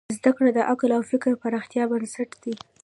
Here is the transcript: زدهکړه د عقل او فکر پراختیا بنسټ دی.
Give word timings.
زدهکړه 0.17 0.49
د 0.53 0.59
عقل 0.71 0.89
او 0.97 1.03
فکر 1.11 1.31
پراختیا 1.43 1.83
بنسټ 1.91 2.29
دی. 2.43 2.53